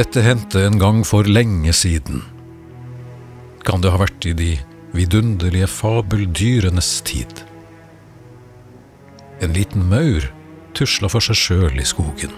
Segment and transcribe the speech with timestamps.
[0.00, 2.22] Dette hendte en gang for lenge siden.
[3.68, 4.54] Kan det ha vært i de
[4.96, 7.42] vidunderlige fabeldyrenes tid?
[9.44, 10.24] En liten maur
[10.78, 12.32] tusla for seg sjøl i skogen.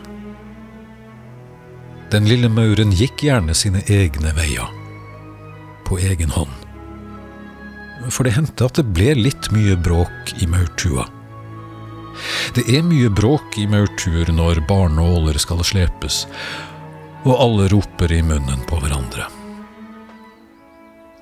[2.11, 4.67] Den lille mauren gikk gjerne sine egne veier,
[5.87, 6.59] på egen hånd.
[8.11, 11.07] For det hendte at det ble litt mye bråk i maurtua.
[12.59, 16.25] Det er mye bråk i maurtuer når barnåler skal slepes,
[17.23, 19.29] og alle roper i munnen på hverandre.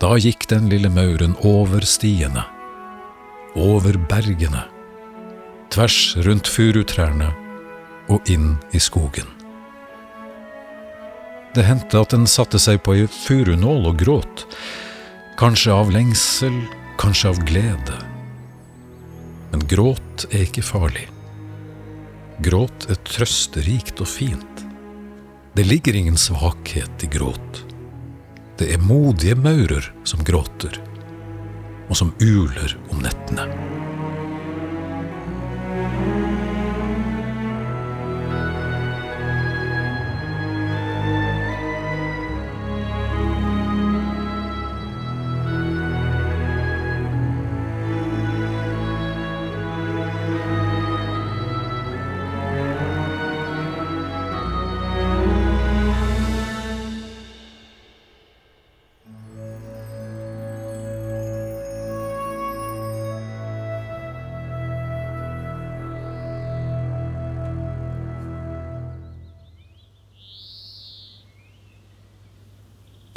[0.00, 2.46] Da gikk den lille mauren over stiene,
[3.52, 4.64] over bergene,
[5.70, 7.28] tvers rundt furutrærne
[8.10, 9.28] og inn i skogen.
[11.54, 14.44] Det hendte at den satte seg på ei furunål og gråt,
[15.40, 16.56] kanskje av lengsel,
[17.00, 17.98] kanskje av glede.
[19.50, 21.08] Men gråt er ikke farlig.
[22.40, 24.59] Gråt er trøsterikt og fint.
[25.52, 27.64] Det ligger ingen svakhet i gråt.
[28.58, 30.78] Det er modige maurer som gråter,
[31.88, 33.48] og som uler om nettene.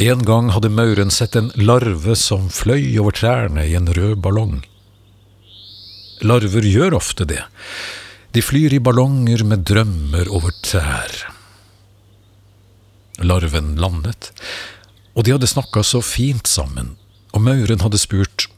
[0.03, 4.57] En gang hadde mauren sett en larve som fløy over trærne i en rød ballong.
[6.27, 7.39] Larver gjør ofte det.
[8.35, 11.13] De flyr i ballonger med drømmer over trær.
[13.23, 14.33] Larven landet,
[15.15, 16.97] og de hadde snakka så fint sammen,
[17.31, 18.49] og mauren hadde spurt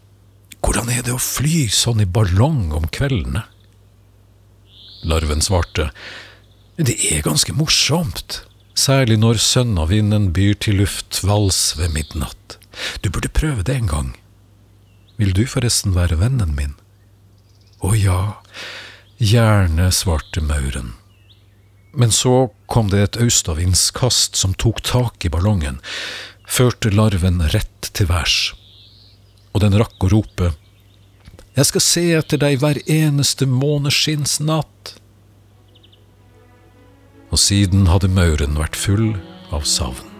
[0.65, 3.43] hvordan er det å fly sånn i ballong om kveldene?
[5.05, 5.91] Larven svarte
[6.75, 8.41] det er ganske morsomt
[8.75, 12.57] særlig når sønnavinden byr til luftvals ved midnatt.
[13.01, 14.11] Du burde prøve det en gang.
[15.17, 16.75] Vil du forresten være vennen min?
[17.79, 18.19] Å ja,
[19.19, 20.93] gjerne, svarte mauren.
[21.95, 25.79] Men så kom det et austavindskast som tok tak i ballongen,
[26.47, 28.53] førte larven rett til værs,
[29.55, 30.53] og den rakk å rope,
[31.55, 34.97] Jeg skal se etter deg hver eneste måneskinnsnatt
[37.35, 39.09] og siden hadde mauren vært full
[39.51, 40.14] av savn.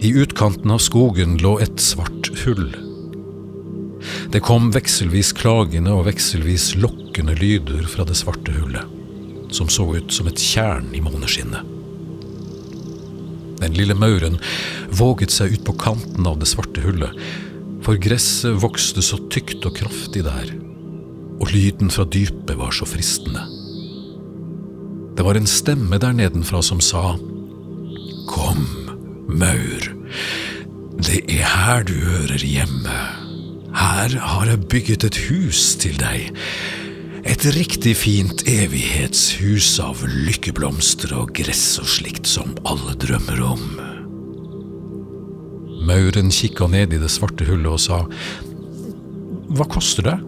[0.00, 2.70] I utkanten av skogen lå et svart hull.
[4.32, 8.88] Det kom vekselvis klagende og vekselvis lokkende lyder fra det svarte hullet,
[9.52, 11.76] som så ut som et tjern i måneskinnet.
[13.60, 14.40] Den lille mauren
[14.96, 17.12] våget seg ut på kanten av det svarte hullet,
[17.84, 20.54] for gresset vokste så tykt og kraftig der,
[21.40, 23.44] og lyden fra dypet var så fristende.
[25.12, 27.18] Det var en stemme der nedenfra som sa,
[28.30, 28.62] Kom,
[29.30, 29.90] maur,
[31.00, 32.98] det er her du hører hjemme.
[33.76, 36.32] Her har jeg bygget et hus til deg.
[37.28, 43.64] Et riktig fint evighetshus av lykkeblomster og gress og slikt som alle drømmer om.
[45.86, 48.02] Mauren kikka ned i det svarte hullet og sa,
[49.50, 50.18] Hva koster det?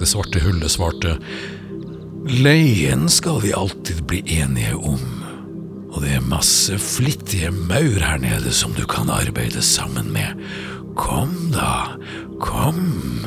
[0.00, 1.18] Det svarte hullet svarte,
[2.28, 5.19] Leien skal vi alltid bli enige om,
[5.90, 10.38] og det er masse flittige maur her nede som du kan arbeide sammen med.
[10.98, 11.96] Kom da,
[12.42, 13.26] kom.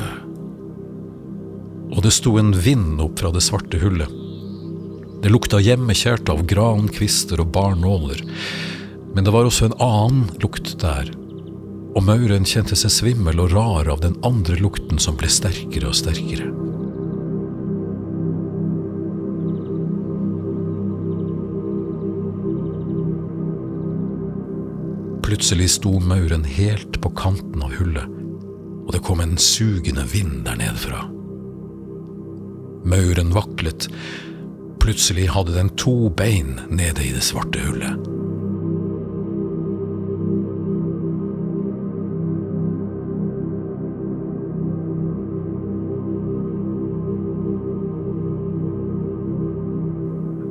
[1.94, 4.20] Og det sto en vind opp fra det svarte hullet.
[5.24, 8.20] Det lukta hjemmekjært av gran, kvister og barnåler,
[9.14, 11.08] men det var også en annen lukt der,
[11.94, 15.96] og mauren kjente seg svimmel og rar av den andre lukten som ble sterkere og
[15.96, 16.50] sterkere.
[25.24, 28.10] Plutselig sto mauren helt på kanten av hullet,
[28.84, 30.98] og det kom en sugende vind der nedfra.
[32.84, 33.86] Mauren vaklet.
[34.84, 38.04] Plutselig hadde den to bein nede i det svarte hullet.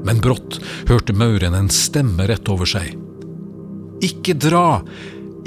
[0.01, 0.57] Men brått
[0.89, 3.02] hørte mauren en stemme rett over seg.
[4.03, 4.81] Ikke dra!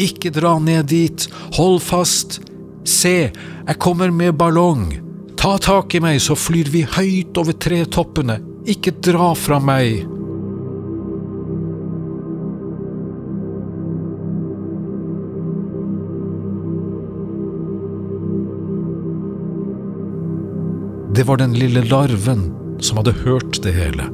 [0.01, 1.29] Ikke dra ned dit!
[1.59, 2.41] Hold fast!
[2.89, 4.89] Se, jeg kommer med ballong!
[5.37, 8.41] Ta tak i meg, så flyr vi høyt over tretoppene!
[8.67, 10.07] Ikke dra fra meg!
[21.17, 22.49] Det var den lille larven
[22.85, 24.09] som hadde hørt det hele,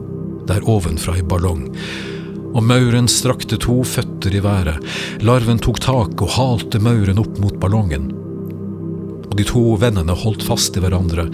[0.46, 1.64] der ovenfra i ballong
[2.52, 4.80] og mauren strakte to føtter i været.
[5.24, 8.10] Larven tok tak og halte mauren opp mot ballongen.
[9.32, 11.28] Og de to vennene holdt fast i hverandre,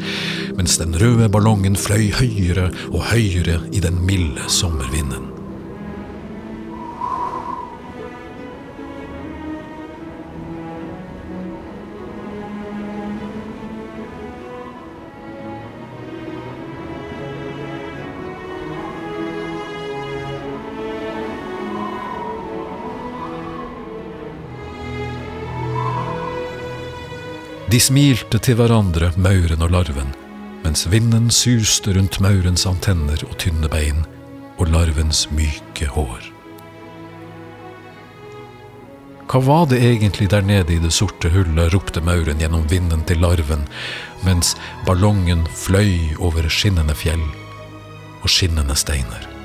[0.59, 5.28] mens den røde ballongen fløy høyere og høyere i den milde sommervinden.
[27.69, 30.15] De smilte til hverandre, mauren og larven,
[30.65, 34.07] mens vinden suste rundt maurens antenner og tynne bein
[34.57, 36.31] og larvens myke hår.
[39.29, 43.21] Hva var det egentlig der nede i det sorte hullet, ropte mauren gjennom vinden til
[43.21, 43.69] larven,
[44.25, 44.55] mens
[44.89, 47.27] ballongen fløy over skinnende fjell
[48.23, 49.38] og skinnende steiner.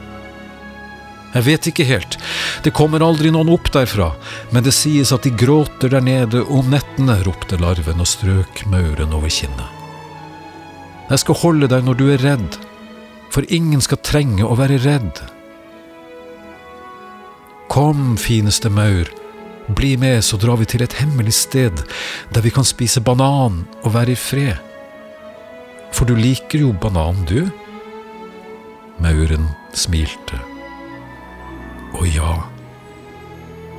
[1.33, 2.19] Jeg vet ikke helt,
[2.61, 4.11] det kommer aldri noen opp derfra,
[4.53, 9.15] men det sies at de gråter der nede om nettene, ropte larven og strøk mauren
[9.17, 9.81] over kinnet.
[11.09, 12.59] Jeg skal holde deg når du er redd,
[13.33, 15.23] for ingen skal trenge å være redd.
[17.73, 19.09] Kom, fineste maur,
[19.73, 21.81] bli med, så drar vi til et hemmelig sted
[22.35, 24.61] der vi kan spise banan og være i fred.
[25.93, 27.49] For du liker jo banan, du?
[29.01, 30.52] Mauren smilte.
[32.03, 32.33] Og ja,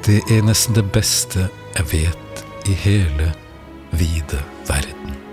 [0.07, 3.27] det er nesten det beste jeg vet i hele
[3.93, 5.24] vide verden.